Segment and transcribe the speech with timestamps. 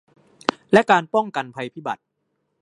[0.71, 2.01] และการป้องกันภัยพิบัติ